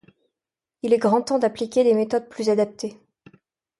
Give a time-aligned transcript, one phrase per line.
[0.81, 2.97] Il est grand temps d'appliquer des méthodes plus adaptées.